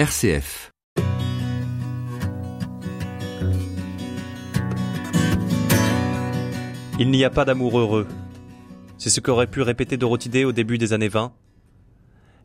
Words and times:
RCF. 0.00 0.70
Il 6.98 7.10
n'y 7.10 7.22
a 7.22 7.28
pas 7.28 7.44
d'amour 7.44 7.78
heureux. 7.78 8.08
C'est 8.96 9.10
ce 9.10 9.20
qu'aurait 9.20 9.46
pu 9.46 9.60
répéter 9.60 9.98
Dorothée 9.98 10.46
au 10.46 10.52
début 10.52 10.78
des 10.78 10.94
années 10.94 11.08
20. 11.08 11.34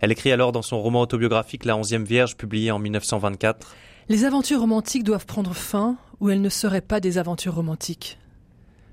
Elle 0.01 0.11
écrit 0.11 0.33
alors 0.33 0.51
dans 0.51 0.61
son 0.61 0.81
roman 0.81 0.99
autobiographique 0.99 1.63
La 1.63 1.77
onzième 1.77 2.03
Vierge, 2.03 2.35
publié 2.35 2.71
en 2.71 2.79
1924. 2.79 3.73
Les 4.09 4.25
aventures 4.25 4.59
romantiques 4.59 5.05
doivent 5.05 5.25
prendre 5.25 5.55
fin 5.55 5.95
ou 6.19 6.29
elles 6.29 6.41
ne 6.41 6.49
seraient 6.49 6.81
pas 6.81 6.99
des 6.99 7.17
aventures 7.17 7.55
romantiques. 7.55 8.19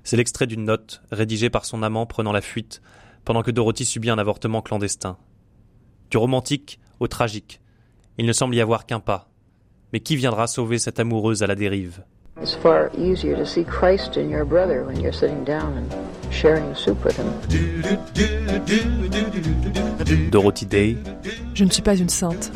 C'est 0.05 0.15
l'extrait 0.15 0.47
d'une 0.47 0.63
note 0.63 1.01
rédigée 1.11 1.49
par 1.49 1.65
son 1.65 1.83
amant 1.83 2.05
prenant 2.05 2.31
la 2.31 2.39
fuite 2.39 2.81
pendant 3.25 3.43
que 3.43 3.51
Dorothy 3.51 3.83
subit 3.83 4.09
un 4.09 4.19
avortement 4.19 4.61
clandestin. 4.61 5.17
Du 6.11 6.15
romantique 6.15 6.79
au 7.01 7.09
tragique. 7.09 7.59
Il 8.17 8.25
ne 8.25 8.33
semble 8.33 8.55
y 8.55 8.61
avoir 8.61 8.85
qu'un 8.85 8.99
pas. 8.99 9.27
Mais 9.91 9.99
qui 9.99 10.15
viendra 10.15 10.47
sauver 10.47 10.77
cette 10.77 10.99
amoureuse 10.99 11.43
à 11.43 11.47
la 11.47 11.55
dérive? 11.55 12.03
It's 12.41 12.55
far 12.55 12.89
easier 12.97 13.35
to 13.35 13.45
see 13.45 13.63
Christ 13.63 14.17
in 14.17 14.29
your 14.29 14.45
brother 14.45 14.83
when 14.83 14.99
you're 14.99 15.13
sitting 15.13 15.43
down 15.45 15.77
and 15.77 16.22
sharing 16.33 16.73
soup 16.75 16.97
with 17.05 17.17
him. 17.17 17.25
Dorothy 20.31 20.65
Day, 20.65 20.97
Je 21.53 21.63
ne 21.63 21.69
suis 21.69 21.81
pas 21.81 21.95
une 21.95 22.09
sainte. 22.09 22.51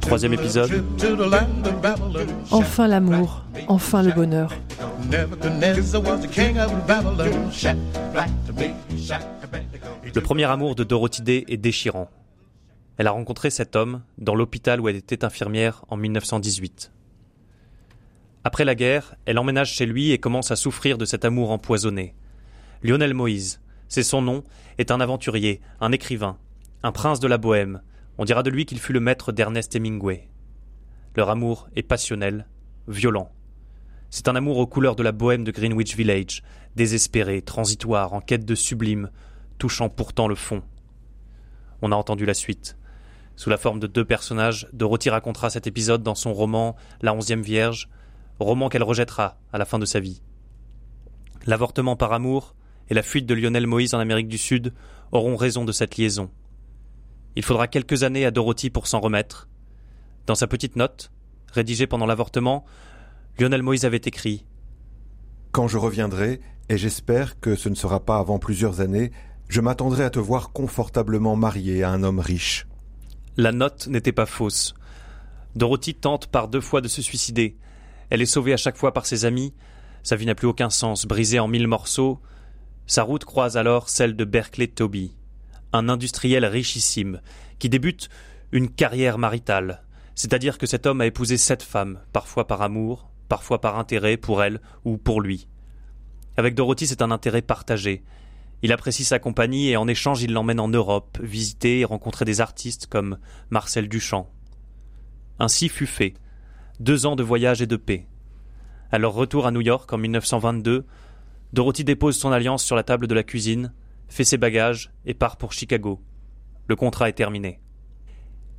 troisième 0.00 0.32
épisode, 0.34 0.82
Enfin 2.50 2.88
l'amour, 2.88 3.44
enfin 3.68 4.02
le 4.02 4.12
bonheur. 4.12 4.52
Le 10.14 10.20
premier 10.20 10.44
amour 10.44 10.74
de 10.74 10.84
Dorothy 10.84 11.22
Day 11.22 11.44
est 11.48 11.56
déchirant. 11.56 12.08
Elle 12.98 13.06
a 13.06 13.10
rencontré 13.10 13.50
cet 13.50 13.76
homme 13.76 14.02
dans 14.18 14.34
l'hôpital 14.34 14.80
où 14.80 14.88
elle 14.88 14.96
était 14.96 15.24
infirmière 15.24 15.84
en 15.88 15.96
1918. 15.96 16.92
Après 18.46 18.64
la 18.64 18.76
guerre, 18.76 19.16
elle 19.24 19.40
emménage 19.40 19.72
chez 19.72 19.86
lui 19.86 20.12
et 20.12 20.18
commence 20.18 20.52
à 20.52 20.54
souffrir 20.54 20.98
de 20.98 21.04
cet 21.04 21.24
amour 21.24 21.50
empoisonné. 21.50 22.14
Lionel 22.80 23.12
Moïse, 23.12 23.60
c'est 23.88 24.04
son 24.04 24.22
nom, 24.22 24.44
est 24.78 24.92
un 24.92 25.00
aventurier, 25.00 25.60
un 25.80 25.90
écrivain, 25.90 26.38
un 26.84 26.92
prince 26.92 27.18
de 27.18 27.26
la 27.26 27.38
Bohème. 27.38 27.82
On 28.18 28.24
dira 28.24 28.44
de 28.44 28.50
lui 28.50 28.64
qu'il 28.64 28.78
fut 28.78 28.92
le 28.92 29.00
maître 29.00 29.32
d'Ernest 29.32 29.74
Hemingway. 29.74 30.28
Leur 31.16 31.28
amour 31.28 31.68
est 31.74 31.82
passionnel, 31.82 32.46
violent. 32.86 33.32
C'est 34.10 34.28
un 34.28 34.36
amour 34.36 34.58
aux 34.58 34.68
couleurs 34.68 34.94
de 34.94 35.02
la 35.02 35.10
bohème 35.10 35.42
de 35.42 35.50
Greenwich 35.50 35.96
Village, 35.96 36.44
désespéré, 36.76 37.42
transitoire, 37.42 38.12
en 38.12 38.20
quête 38.20 38.44
de 38.44 38.54
sublime, 38.54 39.10
touchant 39.58 39.88
pourtant 39.88 40.28
le 40.28 40.36
fond. 40.36 40.62
On 41.82 41.90
a 41.90 41.96
entendu 41.96 42.24
la 42.24 42.34
suite. 42.34 42.76
Sous 43.34 43.50
la 43.50 43.58
forme 43.58 43.80
de 43.80 43.88
deux 43.88 44.04
personnages, 44.04 44.68
Dorothy 44.72 45.10
racontera 45.10 45.50
cet 45.50 45.66
épisode 45.66 46.04
dans 46.04 46.14
son 46.14 46.32
roman 46.32 46.76
La 47.02 47.12
onzième 47.12 47.42
Vierge, 47.42 47.88
roman 48.38 48.68
qu'elle 48.68 48.82
rejettera 48.82 49.38
à 49.52 49.58
la 49.58 49.64
fin 49.64 49.78
de 49.78 49.86
sa 49.86 50.00
vie. 50.00 50.22
L'avortement 51.46 51.96
par 51.96 52.12
amour 52.12 52.54
et 52.88 52.94
la 52.94 53.02
fuite 53.02 53.26
de 53.26 53.34
Lionel 53.34 53.66
Moïse 53.66 53.94
en 53.94 53.98
Amérique 53.98 54.28
du 54.28 54.38
Sud 54.38 54.72
auront 55.12 55.36
raison 55.36 55.64
de 55.64 55.72
cette 55.72 55.96
liaison. 55.96 56.30
Il 57.36 57.44
faudra 57.44 57.68
quelques 57.68 58.02
années 58.02 58.24
à 58.24 58.30
Dorothy 58.30 58.70
pour 58.70 58.86
s'en 58.86 59.00
remettre. 59.00 59.48
Dans 60.26 60.34
sa 60.34 60.46
petite 60.46 60.76
note, 60.76 61.10
rédigée 61.52 61.86
pendant 61.86 62.06
l'avortement, 62.06 62.64
Lionel 63.38 63.62
Moïse 63.62 63.84
avait 63.84 63.98
écrit 63.98 64.44
Quand 65.52 65.68
je 65.68 65.78
reviendrai, 65.78 66.40
et 66.68 66.78
j'espère 66.78 67.38
que 67.38 67.54
ce 67.54 67.68
ne 67.68 67.74
sera 67.74 68.00
pas 68.00 68.18
avant 68.18 68.38
plusieurs 68.38 68.80
années, 68.80 69.12
je 69.48 69.60
m'attendrai 69.60 70.04
à 70.04 70.10
te 70.10 70.18
voir 70.18 70.50
confortablement 70.50 71.36
marié 71.36 71.82
à 71.82 71.90
un 71.90 72.02
homme 72.02 72.18
riche. 72.18 72.66
La 73.36 73.52
note 73.52 73.86
n'était 73.86 74.12
pas 74.12 74.26
fausse. 74.26 74.74
Dorothy 75.54 75.94
tente 75.94 76.26
par 76.26 76.48
deux 76.48 76.60
fois 76.60 76.80
de 76.80 76.88
se 76.88 77.02
suicider. 77.02 77.56
Elle 78.10 78.22
est 78.22 78.26
sauvée 78.26 78.52
à 78.52 78.56
chaque 78.56 78.76
fois 78.76 78.92
par 78.92 79.06
ses 79.06 79.24
amis. 79.24 79.54
Sa 80.02 80.16
vie 80.16 80.26
n'a 80.26 80.34
plus 80.34 80.46
aucun 80.46 80.70
sens, 80.70 81.06
brisée 81.06 81.40
en 81.40 81.48
mille 81.48 81.66
morceaux. 81.66 82.20
Sa 82.86 83.02
route 83.02 83.24
croise 83.24 83.56
alors 83.56 83.88
celle 83.88 84.14
de 84.14 84.24
Berkeley 84.24 84.68
Toby, 84.68 85.16
un 85.72 85.88
industriel 85.88 86.44
richissime, 86.44 87.20
qui 87.58 87.68
débute 87.68 88.08
une 88.52 88.70
carrière 88.70 89.18
maritale. 89.18 89.82
C'est-à-dire 90.14 90.58
que 90.58 90.66
cet 90.66 90.86
homme 90.86 91.00
a 91.00 91.06
épousé 91.06 91.36
sept 91.36 91.62
femmes, 91.62 92.00
parfois 92.12 92.46
par 92.46 92.62
amour, 92.62 93.10
parfois 93.28 93.60
par 93.60 93.78
intérêt 93.78 94.16
pour 94.16 94.42
elle 94.42 94.60
ou 94.84 94.96
pour 94.96 95.20
lui. 95.20 95.48
Avec 96.36 96.54
Dorothy, 96.54 96.86
c'est 96.86 97.02
un 97.02 97.10
intérêt 97.10 97.42
partagé. 97.42 98.04
Il 98.62 98.72
apprécie 98.72 99.04
sa 99.04 99.18
compagnie 99.18 99.68
et 99.68 99.76
en 99.76 99.88
échange, 99.88 100.22
il 100.22 100.32
l'emmène 100.32 100.60
en 100.60 100.68
Europe, 100.68 101.18
visiter 101.20 101.80
et 101.80 101.84
rencontrer 101.84 102.24
des 102.24 102.40
artistes 102.40 102.86
comme 102.86 103.18
Marcel 103.50 103.88
Duchamp. 103.88 104.30
Ainsi 105.38 105.68
fut 105.68 105.86
fait. 105.86 106.14
Deux 106.78 107.06
ans 107.06 107.16
de 107.16 107.22
voyage 107.22 107.62
et 107.62 107.66
de 107.66 107.76
paix. 107.76 108.06
À 108.92 108.98
leur 108.98 109.14
retour 109.14 109.46
à 109.46 109.50
New 109.50 109.62
York 109.62 109.90
en 109.94 109.96
1922, 109.96 110.84
Dorothy 111.54 111.84
dépose 111.84 112.18
son 112.18 112.32
alliance 112.32 112.62
sur 112.62 112.76
la 112.76 112.82
table 112.82 113.06
de 113.06 113.14
la 113.14 113.22
cuisine, 113.22 113.72
fait 114.08 114.24
ses 114.24 114.36
bagages 114.36 114.90
et 115.06 115.14
part 115.14 115.38
pour 115.38 115.54
Chicago. 115.54 116.02
Le 116.66 116.76
contrat 116.76 117.08
est 117.08 117.14
terminé. 117.14 117.60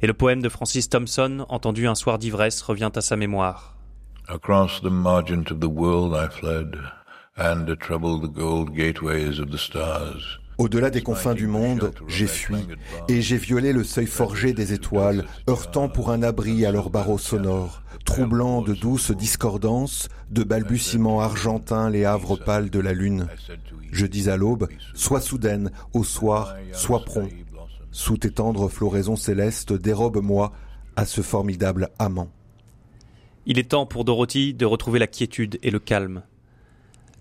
Et 0.02 0.08
le 0.08 0.16
poème 0.16 0.42
de 0.42 0.50
Francis 0.50 0.90
Thompson, 0.90 1.46
entendu 1.48 1.88
un 1.88 1.94
soir 1.94 2.18
d'ivresse, 2.18 2.64
revient 2.64 2.90
à 2.96 3.02
sa 3.02 3.16
mémoire. 3.16 3.78
Across 4.28 4.82
the 4.82 4.92
margent 4.92 5.52
of 5.52 5.60
the 5.60 5.66
world 5.66 6.16
I 6.16 6.28
fled, 6.28 6.76
and 7.38 7.66
the 7.66 7.78
gold 8.34 8.74
gateways 8.76 9.40
of 9.40 9.52
the 9.52 9.58
stars. 9.58 10.40
Au-delà 10.58 10.90
des 10.90 11.04
confins 11.04 11.36
du 11.36 11.46
monde, 11.46 11.94
j'ai 12.08 12.26
fui, 12.26 12.58
et 13.08 13.22
j'ai 13.22 13.38
violé 13.38 13.74
le 13.74 13.84
seuil 13.84 14.08
forgé 14.08 14.54
des 14.54 14.74
étoiles, 14.74 15.24
heurtant 15.48 15.88
pour 15.88 16.10
un 16.10 16.24
abri 16.24 16.66
à 16.66 16.72
leurs 16.72 16.90
barreaux 16.90 17.20
sonores, 17.20 17.84
troublant 18.08 18.62
de 18.62 18.74
douces 18.74 19.12
discordances, 19.12 20.08
de 20.32 20.44
balbutiements 20.44 21.20
argentins 21.20 21.90
les 21.90 22.06
havres 22.06 22.38
pâles 22.38 22.70
de 22.70 22.80
la 22.80 22.94
lune. 22.94 23.28
Je 23.92 24.06
dis 24.06 24.30
à 24.30 24.38
l'aube, 24.38 24.70
sois 24.96 25.20
soudaine, 25.20 25.72
au 25.94 26.06
soir, 26.06 26.56
sois 26.72 27.04
prompt. 27.04 27.30
Sous 27.92 28.18
tes 28.18 28.32
tendres 28.32 28.70
floraisons 28.70 29.18
célestes, 29.18 29.74
dérobe-moi 29.74 30.54
à 30.96 31.06
ce 31.06 31.22
formidable 31.22 31.90
amant. 32.00 32.30
Il 33.46 33.60
est 33.60 33.72
temps 33.72 33.86
pour 33.86 34.06
Dorothy 34.06 34.54
de 34.54 34.66
retrouver 34.66 35.00
la 35.00 35.08
quiétude 35.08 35.60
et 35.62 35.70
le 35.70 35.80
calme. 35.80 36.24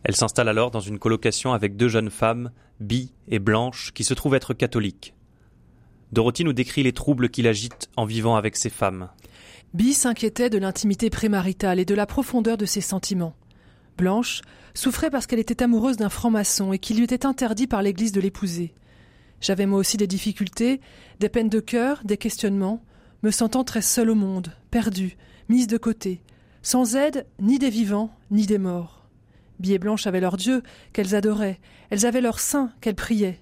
Elle 0.04 0.14
s'installe 0.14 0.48
alors 0.48 0.70
dans 0.70 0.80
une 0.80 1.00
colocation 1.00 1.52
avec 1.52 1.76
deux 1.76 1.88
jeunes 1.88 2.10
femmes, 2.10 2.52
Bi 2.78 3.12
et 3.26 3.40
Blanche, 3.40 3.90
qui 3.92 4.04
se 4.04 4.14
trouvent 4.14 4.36
être 4.36 4.54
catholiques. 4.54 5.14
Dorothy 6.12 6.44
nous 6.44 6.52
décrit 6.52 6.84
les 6.84 6.92
troubles 6.92 7.28
qui 7.28 7.42
l'agitent 7.42 7.90
en 7.96 8.04
vivant 8.04 8.36
avec 8.36 8.56
ces 8.56 8.70
femmes. 8.70 9.08
S'inquiétait 9.96 10.50
de 10.50 10.58
l'intimité 10.58 11.10
prémaritale 11.10 11.80
et 11.80 11.84
de 11.84 11.94
la 11.94 12.06
profondeur 12.06 12.56
de 12.56 12.66
ses 12.66 12.80
sentiments. 12.80 13.34
Blanche 13.96 14.42
souffrait 14.74 15.10
parce 15.10 15.26
qu'elle 15.26 15.38
était 15.38 15.62
amoureuse 15.62 15.96
d'un 15.96 16.10
franc-maçon 16.10 16.72
et 16.72 16.78
qu'il 16.78 16.98
lui 16.98 17.04
était 17.04 17.24
interdit 17.24 17.66
par 17.66 17.82
l'Église 17.82 18.12
de 18.12 18.20
l'épouser. 18.20 18.74
J'avais 19.40 19.66
moi 19.66 19.78
aussi 19.78 19.96
des 19.96 20.06
difficultés, 20.06 20.80
des 21.18 21.28
peines 21.28 21.48
de 21.48 21.60
cœur, 21.60 22.02
des 22.04 22.18
questionnements, 22.18 22.84
me 23.22 23.30
sentant 23.30 23.64
très 23.64 23.82
seule 23.82 24.10
au 24.10 24.14
monde, 24.14 24.52
perdue, 24.70 25.16
mise 25.48 25.66
de 25.66 25.78
côté, 25.78 26.22
sans 26.62 26.94
aide 26.94 27.26
ni 27.40 27.58
des 27.58 27.70
vivants 27.70 28.14
ni 28.30 28.46
des 28.46 28.58
morts. 28.58 29.08
Bi 29.58 29.72
et 29.72 29.78
Blanche 29.78 30.06
avaient 30.06 30.20
leur 30.20 30.36
Dieu 30.36 30.62
qu'elles 30.92 31.14
adoraient, 31.14 31.58
elles 31.90 32.04
avaient 32.04 32.20
leur 32.20 32.38
saint 32.38 32.70
qu'elles 32.80 32.94
priaient. 32.94 33.40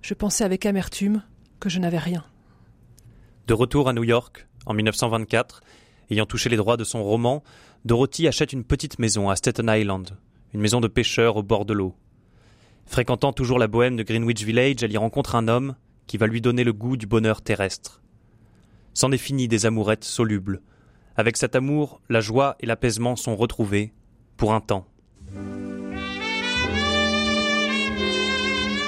Je 0.00 0.14
pensais 0.14 0.44
avec 0.44 0.66
amertume 0.66 1.22
que 1.60 1.68
je 1.68 1.78
n'avais 1.78 1.98
rien. 1.98 2.24
De 3.46 3.54
retour 3.54 3.88
à 3.88 3.92
New 3.92 4.04
York, 4.04 4.48
en 4.66 4.74
1924, 4.74 5.62
ayant 6.10 6.26
touché 6.26 6.48
les 6.48 6.56
droits 6.56 6.76
de 6.76 6.84
son 6.84 7.02
roman, 7.02 7.42
Dorothy 7.84 8.28
achète 8.28 8.52
une 8.52 8.64
petite 8.64 8.98
maison 8.98 9.28
à 9.28 9.36
Staten 9.36 9.68
Island, 9.68 10.16
une 10.54 10.60
maison 10.60 10.80
de 10.80 10.88
pêcheurs 10.88 11.36
au 11.36 11.42
bord 11.42 11.64
de 11.64 11.72
l'eau. 11.72 11.94
Fréquentant 12.86 13.32
toujours 13.32 13.58
la 13.58 13.68
bohème 13.68 13.96
de 13.96 14.02
Greenwich 14.02 14.42
Village, 14.42 14.82
elle 14.82 14.92
y 14.92 14.96
rencontre 14.96 15.34
un 15.34 15.48
homme 15.48 15.74
qui 16.06 16.18
va 16.18 16.26
lui 16.26 16.40
donner 16.40 16.64
le 16.64 16.72
goût 16.72 16.96
du 16.96 17.06
bonheur 17.06 17.42
terrestre. 17.42 18.02
C'en 18.94 19.12
est 19.12 19.18
fini 19.18 19.48
des 19.48 19.66
amourettes 19.66 20.04
solubles. 20.04 20.60
Avec 21.16 21.36
cet 21.36 21.56
amour, 21.56 22.00
la 22.08 22.20
joie 22.20 22.56
et 22.60 22.66
l'apaisement 22.66 23.16
sont 23.16 23.36
retrouvés, 23.36 23.92
pour 24.36 24.52
un 24.52 24.60
temps. 24.60 24.86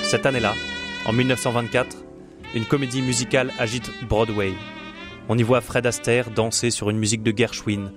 Cette 0.03 0.27
année-là, 0.27 0.55
en 1.07 1.13
1924, 1.13 1.97
une 2.55 2.65
comédie 2.65 3.03
musicale 3.03 3.53
agite 3.59 3.91
Broadway. 4.09 4.53
On 5.29 5.39
y 5.39 5.43
voit 5.43 5.61
Fred 5.61 5.87
Astaire 5.87 6.31
danser 6.31 6.71
sur 6.71 6.91
une 6.91 6.99
musique 6.99 7.23
de 7.23 7.37
Gershwin. 7.37 7.93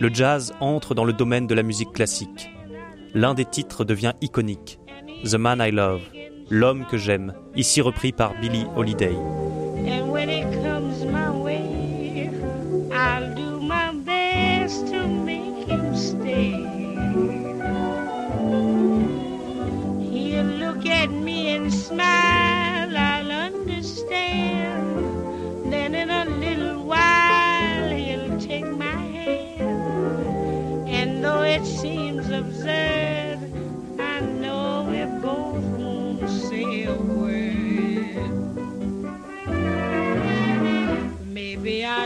Le 0.00 0.08
jazz 0.12 0.54
entre 0.60 0.94
dans 0.94 1.04
le 1.04 1.12
domaine 1.12 1.46
de 1.46 1.54
la 1.54 1.62
musique 1.62 1.92
classique. 1.92 2.50
L'un 3.14 3.34
des 3.34 3.44
titres 3.44 3.84
devient 3.84 4.14
iconique. 4.20 4.78
The 5.24 5.34
Man 5.34 5.60
I 5.60 5.70
Love, 5.70 6.02
L'homme 6.52 6.84
que 6.84 6.96
j'aime, 6.96 7.32
ici 7.54 7.80
repris 7.80 8.10
par 8.10 8.34
Billie 8.40 8.66
Holiday. 8.74 9.14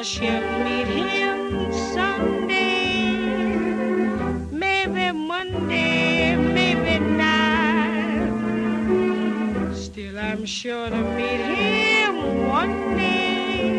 Shall 0.02 0.42
meet 0.62 0.86
him 0.86 1.72
someday. 1.94 3.16
Maybe 4.52 5.12
Monday, 5.12 6.36
maybe 6.36 6.98
not. 6.98 8.34
Still, 9.74 10.18
I'm 10.18 10.44
sure 10.44 10.90
to 10.90 10.96
meet 11.16 11.40
him 11.40 12.48
one 12.50 12.96
day. 12.96 13.70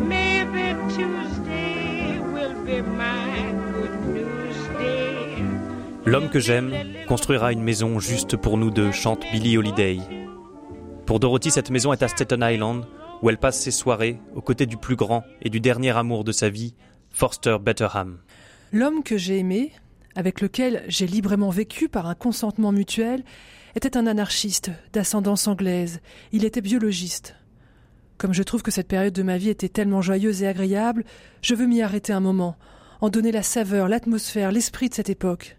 Maybe 0.00 0.74
Tuesday 0.92 2.18
will 2.32 2.54
be 2.64 2.82
my 2.82 3.52
good 3.72 3.94
news 4.12 4.58
day. 4.80 5.36
L'homme 6.06 6.28
que 6.28 6.40
j'aime 6.40 6.72
construira 7.06 7.52
une 7.52 7.62
maison 7.62 8.00
juste 8.00 8.36
pour 8.36 8.58
nous 8.58 8.72
deux, 8.72 8.90
chante 8.90 9.24
Billie 9.30 9.56
Holiday. 9.58 10.00
Pour 11.06 11.20
Dorothy, 11.20 11.52
cette 11.52 11.70
maison 11.70 11.92
est 11.92 12.02
à 12.02 12.08
Staten 12.08 12.42
Island, 12.42 12.84
où 13.22 13.30
elle 13.30 13.38
passe 13.38 13.60
ses 13.60 13.70
soirées 13.70 14.20
aux 14.34 14.40
côtés 14.40 14.66
du 14.66 14.76
plus 14.76 14.96
grand 14.96 15.24
et 15.42 15.50
du 15.50 15.60
dernier 15.60 15.96
amour 15.96 16.24
de 16.24 16.32
sa 16.32 16.48
vie, 16.48 16.74
Forster 17.10 17.58
Betterham. 17.60 18.18
L'homme 18.72 19.02
que 19.02 19.16
j'ai 19.16 19.38
aimé, 19.38 19.72
avec 20.14 20.40
lequel 20.40 20.84
j'ai 20.88 21.06
librement 21.06 21.50
vécu 21.50 21.88
par 21.88 22.06
un 22.06 22.14
consentement 22.14 22.72
mutuel, 22.72 23.24
était 23.76 23.96
un 23.96 24.06
anarchiste 24.06 24.70
d'ascendance 24.92 25.48
anglaise. 25.48 26.00
Il 26.32 26.44
était 26.44 26.60
biologiste. 26.60 27.36
Comme 28.18 28.34
je 28.34 28.42
trouve 28.42 28.62
que 28.62 28.70
cette 28.70 28.88
période 28.88 29.12
de 29.12 29.22
ma 29.22 29.38
vie 29.38 29.48
était 29.48 29.68
tellement 29.68 30.02
joyeuse 30.02 30.42
et 30.42 30.46
agréable, 30.46 31.04
je 31.42 31.54
veux 31.54 31.66
m'y 31.66 31.82
arrêter 31.82 32.12
un 32.12 32.20
moment, 32.20 32.56
en 33.00 33.10
donner 33.10 33.32
la 33.32 33.42
saveur, 33.42 33.88
l'atmosphère, 33.88 34.52
l'esprit 34.52 34.88
de 34.88 34.94
cette 34.94 35.10
époque. 35.10 35.56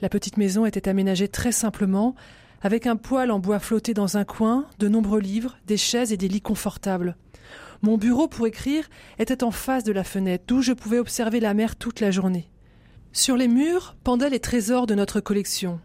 La 0.00 0.08
petite 0.08 0.36
maison 0.36 0.64
était 0.66 0.88
aménagée 0.88 1.28
très 1.28 1.52
simplement, 1.52 2.14
avec 2.62 2.86
un 2.86 2.96
poêle 2.96 3.30
en 3.30 3.38
bois 3.38 3.58
flotté 3.58 3.94
dans 3.94 4.16
un 4.16 4.24
coin, 4.24 4.66
de 4.78 4.88
nombreux 4.88 5.20
livres, 5.20 5.56
des 5.66 5.76
chaises 5.76 6.12
et 6.12 6.16
des 6.16 6.28
lits 6.28 6.40
confortables. 6.40 7.16
Mon 7.82 7.96
bureau 7.96 8.26
pour 8.26 8.46
écrire 8.46 8.88
était 9.18 9.44
en 9.44 9.50
face 9.50 9.84
de 9.84 9.92
la 9.92 10.04
fenêtre, 10.04 10.44
d'où 10.48 10.62
je 10.62 10.72
pouvais 10.72 10.98
observer 10.98 11.38
la 11.38 11.54
mer 11.54 11.76
toute 11.76 12.00
la 12.00 12.10
journée. 12.10 12.50
Sur 13.12 13.36
les 13.36 13.48
murs 13.48 13.96
pendaient 14.02 14.30
les 14.30 14.40
trésors 14.40 14.86
de 14.86 14.94
notre 14.94 15.20
collection. 15.20 15.80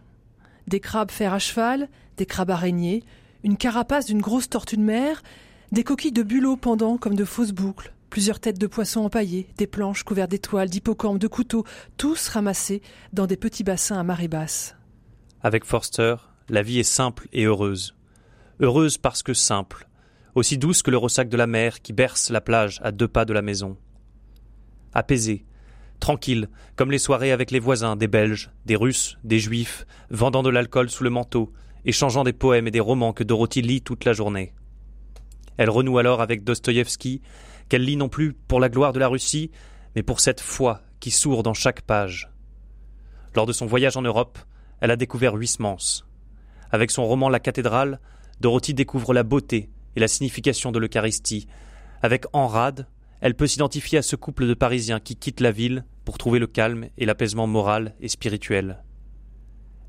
Des 0.68 0.80
crabes 0.80 1.12
fer 1.12 1.34
à 1.34 1.40
cheval, 1.40 1.90
des 2.18 2.26
crabes 2.26 2.52
araignées, 2.52 3.04
une 3.44 3.58
carapace 3.58 4.06
d'une 4.06 4.22
grosse 4.22 4.50
tortue 4.50 4.78
de 4.78 4.82
mer, 4.82 5.22
des 5.72 5.84
coquilles 5.84 6.12
de 6.12 6.24
bulots 6.24 6.58
pendant 6.58 6.98
comme 6.98 7.16
de 7.16 7.26
fausses 7.26 7.52
boucles, 7.52 7.94
plusieurs 8.10 8.40
têtes 8.40 8.60
de 8.60 8.68
poissons 8.68 9.02
empaillées, 9.02 9.48
des 9.58 9.68
planches 9.68 10.04
couvertes 10.04 10.32
d'étoiles, 10.32 10.70
d'hippocampes, 10.70 11.20
de 11.20 11.28
couteaux, 11.28 11.66
tous 11.98 12.28
ramassés 12.30 12.82
dans 13.12 13.28
des 13.28 13.38
petits 13.38 13.64
bassins 13.64 14.00
à 14.00 14.04
marée 14.04 14.28
basse. 14.28 14.76
Avec 15.42 15.66
Forster, 15.66 16.16
la 16.50 16.62
vie 16.62 16.80
est 16.80 16.84
simple 16.84 17.28
et 17.34 17.44
heureuse. 17.44 17.96
Heureuse 18.60 18.98
parce 18.98 19.24
que 19.24 19.34
simple, 19.34 19.88
aussi 20.36 20.58
douce 20.58 20.82
que 20.82 20.92
le 20.92 20.98
ressac 20.98 21.30
de 21.30 21.38
la 21.38 21.48
mer 21.48 21.82
qui 21.82 21.94
berce 21.94 22.30
la 22.30 22.42
plage 22.42 22.80
à 22.84 22.92
deux 22.92 23.08
pas 23.08 23.26
de 23.26 23.34
la 23.34 23.42
maison. 23.42 23.78
Apaisée, 24.94 25.46
tranquille, 26.00 26.50
comme 26.76 26.92
les 26.92 27.00
soirées 27.00 27.32
avec 27.32 27.52
les 27.52 27.60
voisins, 27.60 27.96
des 27.96 28.08
Belges, 28.08 28.52
des 28.66 28.76
Russes, 28.76 29.18
des 29.24 29.40
Juifs, 29.40 29.86
vendant 30.10 30.44
de 30.44 30.50
l'alcool 30.50 30.90
sous 30.90 31.04
le 31.04 31.10
manteau, 31.10 31.52
échangeant 31.86 32.24
des 32.24 32.34
poèmes 32.34 32.68
et 32.68 32.72
des 32.72 32.80
romans 32.80 33.14
que 33.14 33.24
Dorothy 33.24 33.62
lit 33.62 33.82
toute 33.82 34.06
la 34.06 34.14
journée. 34.14 34.54
Elle 35.58 35.70
renoue 35.70 35.98
alors 35.98 36.22
avec 36.22 36.44
Dostoïevski, 36.44 37.22
qu'elle 37.70 37.84
lit 37.84 37.98
non 37.98 38.10
plus 38.10 38.34
pour 38.34 38.60
la 38.60 38.70
gloire 38.70 38.94
de 38.94 39.00
la 39.00 39.08
Russie, 39.08 39.52
mais 39.96 40.04
pour 40.04 40.20
cette 40.20 40.42
foi 40.42 40.82
qui 41.00 41.12
sourd 41.12 41.44
dans 41.44 41.54
chaque 41.54 41.82
page. 41.82 42.30
Lors 43.36 43.46
de 43.46 43.54
son 43.54 43.66
voyage 43.66 43.98
en 43.98 44.02
Europe, 44.02 44.38
elle 44.80 44.92
a 44.92 44.96
découvert 44.96 45.36
Huysmans. 45.36 46.04
Avec 46.74 46.90
son 46.90 47.06
roman 47.06 47.30
La 47.30 47.40
cathédrale, 47.40 48.00
Dorothy 48.42 48.74
découvre 48.74 49.14
la 49.14 49.22
beauté 49.22 49.70
et 49.96 50.00
la 50.00 50.08
signification 50.08 50.72
de 50.72 50.80
l'Eucharistie. 50.80 51.46
Avec 52.02 52.26
Enrade, 52.34 52.88
elle 53.22 53.36
peut 53.36 53.46
s'identifier 53.46 54.00
à 54.00 54.02
ce 54.02 54.16
couple 54.16 54.48
de 54.48 54.56
Parisiens 54.56 55.00
qui 55.00 55.16
quittent 55.16 55.40
la 55.40 55.52
ville 55.52 55.86
pour 56.04 56.18
trouver 56.18 56.40
le 56.40 56.48
calme 56.48 56.88
et 56.98 57.06
l'apaisement 57.06 57.46
moral 57.46 57.94
et 58.02 58.08
spirituel. 58.08 58.82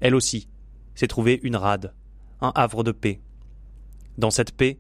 Elle 0.00 0.14
aussi 0.14 0.46
s'est 0.94 1.06
trouvée 1.06 1.40
une 1.42 1.56
rade, 1.56 1.94
un 2.42 2.52
havre 2.54 2.84
de 2.84 2.92
paix. 2.92 3.22
Dans 4.18 4.30
cette 4.30 4.52
paix, 4.52 4.78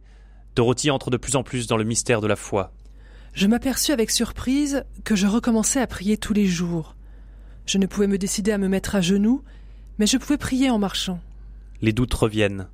Dorothy 0.56 0.90
entre 0.90 1.08
de 1.08 1.16
plus 1.16 1.36
en 1.36 1.42
plus 1.42 1.66
dans 1.66 1.78
le 1.78 1.84
mystère 1.84 2.20
de 2.20 2.26
la 2.26 2.36
foi. 2.36 2.74
Je 3.32 3.46
m'aperçus 3.46 3.92
avec 3.92 4.10
surprise 4.10 4.84
que 5.04 5.16
je 5.16 5.26
recommençais 5.26 5.80
à 5.80 5.86
prier 5.86 6.18
tous 6.18 6.34
les 6.34 6.46
jours. 6.46 6.96
Je 7.64 7.78
ne 7.78 7.86
pouvais 7.86 8.08
me 8.08 8.18
décider 8.18 8.52
à 8.52 8.58
me 8.58 8.68
mettre 8.68 8.94
à 8.94 9.00
genoux, 9.00 9.42
mais 9.98 10.06
je 10.06 10.18
pouvais 10.18 10.36
prier 10.36 10.68
en 10.68 10.78
marchant. 10.78 11.18
Les 11.84 11.92
doutes 11.92 12.14
reviennent. 12.14 12.68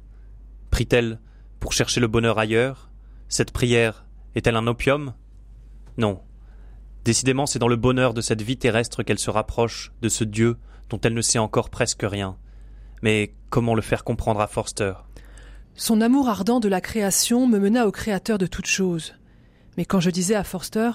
Prie-t-elle 0.71 1.19
pour 1.59 1.73
chercher 1.73 1.99
le 1.99 2.07
bonheur 2.07 2.39
ailleurs? 2.39 2.91
Cette 3.29 3.51
prière 3.51 4.07
est-elle 4.37 4.55
un 4.55 4.69
opium? 4.69 5.15
Non. 5.99 6.21
Décidément, 7.05 7.47
c'est 7.47 7.59
dans 7.59 7.67
le 7.67 7.75
bonheur 7.75 8.15
de 8.15 8.21
cette 8.21 8.41
vie 8.41 8.57
terrestre 8.57 9.03
qu'elle 9.03 9.19
se 9.19 9.33
rapproche 9.33 9.91
de 10.01 10.09
ce 10.09 10.23
Dieu 10.23 10.59
dont 10.91 11.01
elle 11.03 11.15
ne 11.15 11.23
sait 11.23 11.41
encore 11.41 11.71
presque 11.71 12.05
rien. 12.05 12.37
Mais 13.03 13.35
comment 13.49 13.75
le 13.75 13.83
faire 13.83 14.05
comprendre 14.05 14.41
à 14.41 14.47
Forster? 14.47 14.93
Son 15.75 16.01
amour 16.01 16.29
ardent 16.29 16.61
de 16.61 16.69
la 16.69 16.81
création 16.81 17.49
me 17.49 17.59
mena 17.59 17.89
au 17.89 17.91
Créateur 17.91 18.39
de 18.39 18.47
toutes 18.47 18.67
choses. 18.67 19.15
Mais 19.77 19.87
quand 19.87 19.99
je 19.99 20.11
disais 20.11 20.37
à 20.37 20.45
Forster 20.45 20.93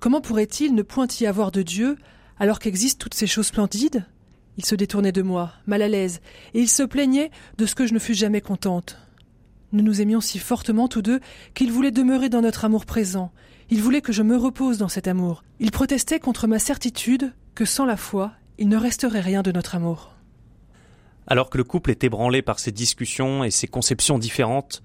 Comment 0.00 0.22
pourrait-il 0.22 0.74
ne 0.74 0.80
point 0.80 1.08
y 1.20 1.26
avoir 1.26 1.52
de 1.52 1.60
Dieu 1.60 1.98
alors 2.38 2.58
qu'existent 2.58 3.02
toutes 3.02 3.12
ces 3.12 3.26
choses 3.26 3.48
splendides? 3.48 4.06
Il 4.56 4.64
se 4.64 4.74
détournait 4.74 5.12
de 5.12 5.22
moi, 5.22 5.52
mal 5.66 5.82
à 5.82 5.88
l'aise, 5.88 6.20
et 6.54 6.60
il 6.60 6.68
se 6.68 6.82
plaignait 6.82 7.30
de 7.58 7.66
ce 7.66 7.74
que 7.74 7.86
je 7.86 7.94
ne 7.94 7.98
fus 7.98 8.14
jamais 8.14 8.40
contente. 8.40 8.98
Nous 9.72 9.82
nous 9.82 10.00
aimions 10.00 10.20
si 10.20 10.38
fortement 10.38 10.86
tous 10.86 11.02
deux 11.02 11.20
qu'il 11.54 11.72
voulait 11.72 11.90
demeurer 11.90 12.28
dans 12.28 12.42
notre 12.42 12.64
amour 12.64 12.86
présent. 12.86 13.32
Il 13.70 13.82
voulait 13.82 14.02
que 14.02 14.12
je 14.12 14.22
me 14.22 14.36
repose 14.36 14.78
dans 14.78 14.88
cet 14.88 15.08
amour. 15.08 15.42
Il 15.58 15.72
protestait 15.72 16.20
contre 16.20 16.46
ma 16.46 16.58
certitude 16.60 17.32
que 17.54 17.64
sans 17.64 17.84
la 17.84 17.96
foi, 17.96 18.32
il 18.58 18.68
ne 18.68 18.76
resterait 18.76 19.20
rien 19.20 19.42
de 19.42 19.50
notre 19.50 19.74
amour. 19.74 20.12
Alors 21.26 21.50
que 21.50 21.58
le 21.58 21.64
couple 21.64 21.90
est 21.90 22.04
ébranlé 22.04 22.42
par 22.42 22.58
ses 22.58 22.70
discussions 22.70 23.42
et 23.42 23.50
ses 23.50 23.66
conceptions 23.66 24.18
différentes, 24.18 24.82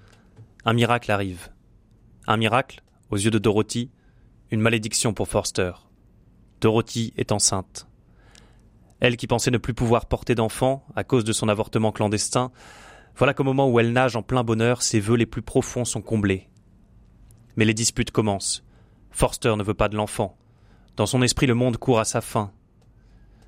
un 0.66 0.74
miracle 0.74 1.12
arrive. 1.12 1.50
Un 2.26 2.38
miracle, 2.38 2.82
aux 3.12 3.18
yeux 3.18 3.32
de 3.32 3.40
Dorothy, 3.40 3.92
une 4.50 4.62
malédiction 4.62 5.14
pour 5.14 5.28
Forster. 5.28 5.74
Dorothy 6.62 7.14
est 7.18 7.32
enceinte. 7.32 7.89
Elle 9.00 9.18
qui 9.18 9.28
pensait 9.28 9.52
ne 9.52 9.58
plus 9.58 9.74
pouvoir 9.74 10.08
porter 10.08 10.36
d'enfant 10.36 10.86
à 10.96 11.04
cause 11.04 11.24
de 11.24 11.32
son 11.32 11.50
avortement 11.50 11.92
clandestin, 11.92 12.52
voilà 13.16 13.34
qu'au 13.34 13.44
moment 13.44 13.70
où 13.70 13.80
elle 13.80 13.92
nage 13.92 14.16
en 14.16 14.22
plein 14.24 14.44
bonheur, 14.44 14.82
ses 14.82 15.00
vœux 15.00 15.18
les 15.18 15.26
plus 15.26 15.42
profonds 15.42 15.86
sont 15.86 16.02
comblés. 16.02 16.50
Mais 17.56 17.66
les 17.66 17.74
disputes 17.74 18.12
commencent. 18.12 18.64
Forster 19.12 19.56
ne 19.58 19.64
veut 19.64 19.74
pas 19.74 19.90
de 19.90 19.96
l'enfant. 19.96 20.38
Dans 20.96 21.06
son 21.06 21.22
esprit, 21.22 21.46
le 21.46 21.54
monde 21.54 21.78
court 21.78 22.00
à 22.00 22.06
sa 22.06 22.22
fin. 22.22 22.52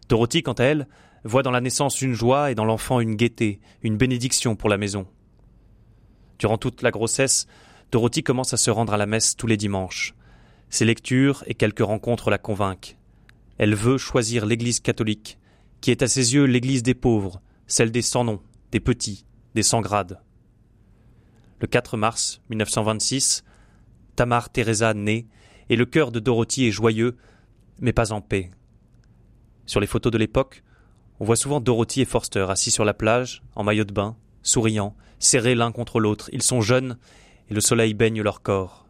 Dorothy, 0.10 0.44
quant 0.44 0.54
à 0.54 0.64
elle, 0.64 0.88
voit 1.24 1.44
dans 1.44 1.52
la 1.52 1.62
naissance 1.62 2.02
une 2.02 2.14
joie 2.14 2.52
et 2.52 2.56
dans 2.56 2.66
l'enfant 2.66 3.00
une 3.00 3.16
gaieté, 3.16 3.62
une 3.82 3.98
bénédiction 3.98 4.56
pour 4.56 4.70
la 4.70 4.78
maison. 4.78 5.08
Durant 6.40 6.58
toute 6.58 6.82
la 6.82 6.92
grossesse, 6.92 7.48
Dorothy 7.92 8.24
commence 8.24 8.54
à 8.54 8.58
se 8.58 8.72
rendre 8.72 8.94
à 8.94 8.98
la 8.98 9.06
messe 9.06 9.36
tous 9.36 9.48
les 9.48 9.58
dimanches. 9.58 10.16
Ses 10.70 10.86
lectures 10.86 11.44
et 11.48 11.54
quelques 11.54 11.80
rencontres 11.80 12.30
la 12.30 12.38
convainquent. 12.38 12.98
Elle 13.58 13.76
veut 13.76 13.98
choisir 13.98 14.46
l'Église 14.46 14.80
catholique, 14.80 15.38
qui 15.82 15.92
est 15.92 16.04
à 16.04 16.08
ses 16.08 16.34
yeux 16.34 16.46
l'Église 16.46 16.84
des 16.84 16.94
pauvres, 16.94 17.42
celle 17.68 17.92
des 17.92 18.02
sans 18.02 18.24
noms, 18.24 18.42
des 18.72 18.80
petits, 18.80 19.26
des 19.56 19.64
sans 19.64 19.82
grades. 19.82 20.22
Le 21.60 21.68
4 21.68 21.98
mars 21.98 22.42
1926, 22.50 23.44
Tamar 24.16 24.50
Teresa 24.52 24.94
naît 24.94 25.28
et 25.70 25.76
le 25.76 25.86
cœur 25.86 26.12
de 26.12 26.20
Dorothy 26.20 26.66
est 26.66 26.72
joyeux, 26.72 27.18
mais 27.80 27.94
pas 27.94 28.12
en 28.12 28.22
paix. 28.22 28.52
Sur 29.66 29.80
les 29.80 29.88
photos 29.88 30.12
de 30.12 30.18
l'époque, 30.18 30.64
on 31.20 31.26
voit 31.26 31.36
souvent 31.36 31.62
Dorothy 31.62 32.02
et 32.02 32.06
Forster 32.06 32.46
assis 32.50 32.72
sur 32.72 32.86
la 32.86 32.94
plage, 32.94 33.44
en 33.56 33.64
maillot 33.64 33.84
de 33.84 33.94
bain, 33.94 34.18
souriant, 34.44 34.96
serrés 35.20 35.56
l'un 35.56 35.72
contre 35.72 36.00
l'autre. 36.00 36.30
Ils 36.34 36.42
sont 36.42 36.62
jeunes 36.62 36.98
et 37.50 37.54
le 37.54 37.62
soleil 37.62 37.94
baigne 37.94 38.22
leur 38.22 38.42
corps. 38.42 38.88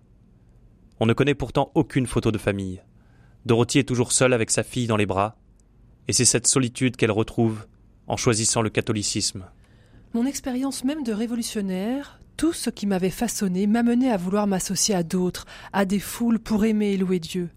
On 1.00 1.06
ne 1.06 1.14
connaît 1.14 1.36
pourtant 1.36 1.72
aucune 1.76 2.08
photo 2.08 2.32
de 2.32 2.38
famille. 2.38 2.82
Dorothy 3.46 3.80
est 3.80 3.88
toujours 3.88 4.12
seule 4.12 4.34
avec 4.34 4.50
sa 4.50 4.64
fille 4.64 4.88
dans 4.88 4.98
les 4.98 5.06
bras, 5.06 5.36
et 6.08 6.14
c'est 6.14 6.26
cette 6.26 6.48
solitude 6.48 6.96
qu'elle 6.96 7.12
retrouve 7.12 7.66
en 8.08 8.18
choisissant 8.18 8.62
le 8.62 8.70
catholicisme. 8.70 9.46
Mon 10.14 10.26
expérience 10.26 10.84
même 10.84 11.04
de 11.04 11.14
révolutionnaire, 11.14 12.20
tout 12.36 12.54
ce 12.54 12.70
qui 12.70 12.88
m'avait 12.88 13.10
façonné 13.10 13.68
m'amenait 13.68 14.12
à 14.12 14.18
vouloir 14.18 14.48
m'associer 14.48 14.96
à 14.96 15.04
d'autres, 15.04 15.46
à 15.74 15.86
des 15.86 16.00
foules 16.00 16.40
pour 16.40 16.66
aimer 16.66 16.94
et 16.94 16.98
louer 16.98 17.20
Dieu. 17.20 17.50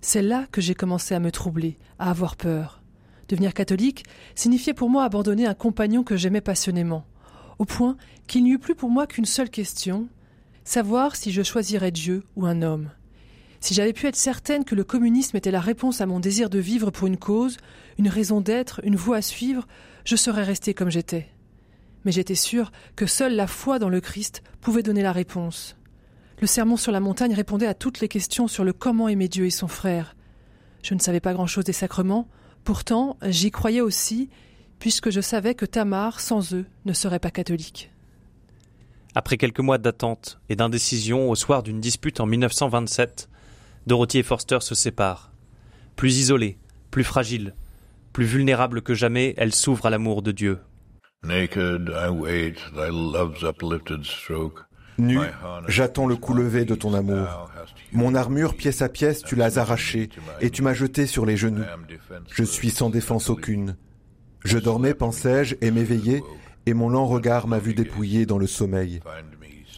C'est 0.00 0.22
là 0.22 0.46
que 0.52 0.60
j'ai 0.60 0.74
commencé 0.74 1.14
à 1.14 1.20
me 1.20 1.30
troubler, 1.30 1.78
à 1.98 2.10
avoir 2.10 2.36
peur. 2.36 2.82
Devenir 3.28 3.54
catholique 3.54 4.04
signifiait 4.34 4.74
pour 4.74 4.90
moi 4.90 5.04
abandonner 5.04 5.46
un 5.46 5.54
compagnon 5.54 6.04
que 6.04 6.16
j'aimais 6.16 6.40
passionnément, 6.40 7.06
au 7.58 7.64
point 7.64 7.96
qu'il 8.26 8.44
n'y 8.44 8.50
eut 8.50 8.58
plus 8.58 8.74
pour 8.74 8.90
moi 8.90 9.06
qu'une 9.06 9.24
seule 9.24 9.50
question 9.50 10.08
savoir 10.64 11.16
si 11.16 11.32
je 11.32 11.42
choisirais 11.42 11.92
Dieu 11.92 12.24
ou 12.34 12.44
un 12.44 12.60
homme. 12.62 12.90
Si 13.66 13.74
j'avais 13.74 13.92
pu 13.92 14.06
être 14.06 14.14
certaine 14.14 14.64
que 14.64 14.76
le 14.76 14.84
communisme 14.84 15.36
était 15.36 15.50
la 15.50 15.58
réponse 15.58 16.00
à 16.00 16.06
mon 16.06 16.20
désir 16.20 16.50
de 16.50 16.60
vivre 16.60 16.92
pour 16.92 17.08
une 17.08 17.16
cause, 17.16 17.56
une 17.98 18.08
raison 18.08 18.40
d'être, 18.40 18.80
une 18.84 18.94
voie 18.94 19.16
à 19.16 19.22
suivre, 19.22 19.66
je 20.04 20.14
serais 20.14 20.44
restée 20.44 20.72
comme 20.72 20.88
j'étais. 20.88 21.26
Mais 22.04 22.12
j'étais 22.12 22.36
sûr 22.36 22.70
que 22.94 23.06
seule 23.06 23.34
la 23.34 23.48
foi 23.48 23.80
dans 23.80 23.88
le 23.88 24.00
Christ 24.00 24.44
pouvait 24.60 24.84
donner 24.84 25.02
la 25.02 25.10
réponse. 25.10 25.76
Le 26.40 26.46
sermon 26.46 26.76
sur 26.76 26.92
la 26.92 27.00
montagne 27.00 27.34
répondait 27.34 27.66
à 27.66 27.74
toutes 27.74 27.98
les 27.98 28.06
questions 28.06 28.46
sur 28.46 28.62
le 28.62 28.72
comment 28.72 29.08
aimer 29.08 29.26
Dieu 29.26 29.46
et 29.46 29.50
son 29.50 29.66
frère. 29.66 30.14
Je 30.84 30.94
ne 30.94 31.00
savais 31.00 31.18
pas 31.18 31.34
grand-chose 31.34 31.64
des 31.64 31.72
sacrements, 31.72 32.28
pourtant 32.62 33.16
j'y 33.24 33.50
croyais 33.50 33.80
aussi, 33.80 34.30
puisque 34.78 35.10
je 35.10 35.20
savais 35.20 35.56
que 35.56 35.66
Tamar, 35.66 36.20
sans 36.20 36.54
eux, 36.54 36.66
ne 36.84 36.92
serait 36.92 37.18
pas 37.18 37.32
catholique. 37.32 37.90
Après 39.16 39.38
quelques 39.38 39.58
mois 39.58 39.78
d'attente 39.78 40.38
et 40.48 40.54
d'indécision 40.54 41.28
au 41.28 41.34
soir 41.34 41.64
d'une 41.64 41.80
dispute 41.80 42.20
en 42.20 42.26
1927, 42.26 43.28
Dorothy 43.86 44.18
et 44.18 44.22
Forster 44.22 44.58
se 44.60 44.74
séparent. 44.74 45.30
Plus 45.94 46.18
isolée, 46.18 46.58
plus 46.90 47.04
fragile, 47.04 47.54
plus 48.12 48.24
vulnérable 48.24 48.82
que 48.82 48.94
jamais, 48.94 49.34
elle 49.36 49.54
s'ouvre 49.54 49.86
à 49.86 49.90
l'amour 49.90 50.22
de 50.22 50.32
Dieu. 50.32 50.58
Naked, 51.22 51.90
I 51.94 52.08
wait 52.08 52.54
thy 52.74 52.90
love's 52.90 53.42
uplifted 53.42 54.04
stroke. 54.04 54.60
Nu, 54.98 55.18
j'attends 55.68 56.06
le 56.06 56.16
coup 56.16 56.34
levé 56.34 56.64
de 56.64 56.74
ton 56.74 56.94
amour. 56.94 57.50
Mon 57.92 58.14
armure, 58.14 58.56
pièce 58.56 58.82
à 58.82 58.88
pièce, 58.88 59.22
tu 59.22 59.36
l'as 59.36 59.58
arrachée, 59.58 60.08
et 60.40 60.50
tu 60.50 60.62
m'as 60.62 60.72
jeté 60.72 61.06
sur 61.06 61.26
les 61.26 61.36
genoux. 61.36 61.64
Je 62.32 62.44
suis 62.44 62.70
sans 62.70 62.90
défense 62.90 63.28
aucune. 63.28 63.76
Je 64.44 64.58
dormais, 64.58 64.94
pensais-je, 64.94 65.56
et 65.60 65.70
m'éveillais, 65.70 66.22
et 66.64 66.74
mon 66.74 66.88
lent 66.88 67.06
regard 67.06 67.46
m'a 67.46 67.58
vu 67.58 67.74
dépouillé 67.74 68.26
dans 68.26 68.38
le 68.38 68.46
sommeil. 68.46 69.00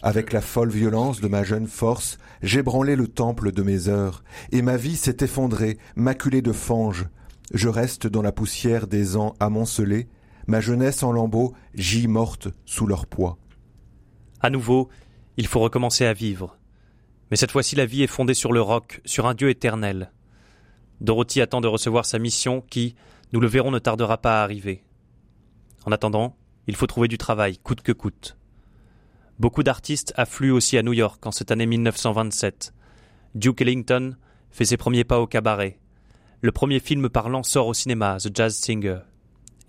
Avec 0.01 0.31
la 0.31 0.39
folle 0.39 0.69
violence 0.69 1.19
de 1.19 1.27
ma 1.27 1.43
jeune 1.43 1.67
force, 1.67 2.19
j'ébranlai 2.41 2.95
le 2.95 3.09
temple 3.09 3.51
de 3.51 3.63
mes 3.63 3.89
heures, 3.89 4.23
et 4.53 4.61
ma 4.61 4.77
vie 4.77 4.95
s'est 4.95 5.17
effondrée, 5.19 5.77
maculée 5.97 6.41
de 6.41 6.53
fange. 6.53 7.07
Je 7.53 7.67
reste 7.67 8.07
dans 8.07 8.21
la 8.21 8.31
poussière 8.31 8.87
des 8.87 9.17
ans 9.17 9.35
amoncelés, 9.41 10.07
ma 10.47 10.61
jeunesse 10.61 11.03
en 11.03 11.11
lambeaux 11.11 11.53
gît 11.75 12.07
morte 12.07 12.47
sous 12.65 12.87
leur 12.87 13.07
poids. 13.07 13.37
À 14.39 14.49
nouveau, 14.49 14.87
il 15.35 15.47
faut 15.47 15.59
recommencer 15.59 16.05
à 16.05 16.13
vivre. 16.13 16.57
Mais 17.29 17.35
cette 17.37 17.51
fois-ci, 17.51 17.75
la 17.75 17.85
vie 17.85 18.03
est 18.03 18.07
fondée 18.07 18.33
sur 18.33 18.53
le 18.53 18.61
roc, 18.61 19.01
sur 19.03 19.27
un 19.27 19.33
Dieu 19.33 19.49
éternel. 19.49 20.13
Dorothy 21.01 21.41
attend 21.41 21.59
de 21.59 21.67
recevoir 21.67 22.05
sa 22.05 22.19
mission 22.19 22.61
qui, 22.61 22.95
nous 23.33 23.41
le 23.41 23.47
verrons, 23.47 23.71
ne 23.71 23.79
tardera 23.79 24.17
pas 24.17 24.39
à 24.39 24.43
arriver. 24.43 24.81
En 25.85 25.91
attendant, 25.91 26.37
il 26.67 26.75
faut 26.77 26.87
trouver 26.87 27.09
du 27.09 27.17
travail, 27.17 27.57
coûte 27.57 27.81
que 27.81 27.91
coûte. 27.91 28.38
Beaucoup 29.39 29.63
d'artistes 29.63 30.11
affluent 30.17 30.51
aussi 30.51 30.77
à 30.77 30.83
New 30.83 30.91
York 30.91 31.25
en 31.25 31.31
cette 31.31 31.51
année 31.51 31.65
1927. 31.65 32.73
Duke 33.35 33.61
Ellington 33.61 34.17
fait 34.51 34.65
ses 34.65 34.75
premiers 34.75 35.05
pas 35.05 35.21
au 35.21 35.27
cabaret. 35.27 35.79
Le 36.41 36.51
premier 36.51 36.81
film 36.81 37.07
parlant 37.07 37.43
sort 37.43 37.67
au 37.67 37.73
cinéma, 37.73 38.17
The 38.19 38.35
Jazz 38.35 38.57
Singer. 38.57 38.99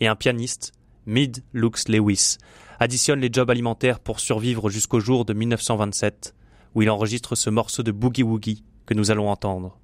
Et 0.01 0.09
un 0.09 0.17
pianiste, 0.17 0.73
Mid 1.07 1.45
Lux 1.53 1.87
Lewis, 1.87 2.39
additionne 2.81 3.21
les 3.21 3.33
jobs 3.33 3.49
alimentaires 3.49 4.01
pour 4.01 4.19
survivre 4.19 4.71
jusqu'au 4.71 4.99
jour 4.99 5.25
de 5.25 5.35
1927, 5.35 6.35
où 6.75 6.83
il 6.83 6.91
enregistre 6.91 7.37
ce 7.37 7.49
morceau 7.49 7.85
de 7.85 7.93
Boogie 7.93 8.25
Woogie 8.25 8.65
que 8.87 8.95
nous 8.95 9.13
allons 9.13 9.29
entendre. 9.29 9.79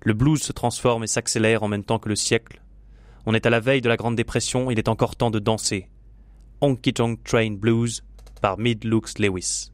Le 0.00 0.14
blues 0.14 0.40
se 0.40 0.52
transforme 0.52 1.04
et 1.04 1.06
s'accélère 1.06 1.62
en 1.62 1.68
même 1.68 1.84
temps 1.84 1.98
que 1.98 2.08
le 2.08 2.16
siècle. 2.16 2.62
On 3.26 3.34
est 3.34 3.44
à 3.44 3.50
la 3.50 3.60
veille 3.60 3.82
de 3.82 3.90
la 3.90 3.98
Grande 3.98 4.16
Dépression, 4.16 4.70
il 4.70 4.78
est 4.78 4.88
encore 4.88 5.16
temps 5.16 5.30
de 5.30 5.38
danser. 5.38 5.90
Honky 6.62 6.94
Train 6.94 7.52
Blues 7.52 8.02
par 8.42 8.58
Mid 8.58 8.84
Lewis. 8.84 9.70